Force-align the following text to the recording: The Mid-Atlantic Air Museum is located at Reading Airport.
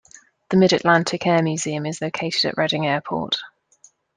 The 0.49 0.57
Mid-Atlantic 0.57 1.27
Air 1.27 1.43
Museum 1.43 1.85
is 1.85 2.01
located 2.01 2.45
at 2.45 2.57
Reading 2.57 2.87
Airport. 2.87 3.37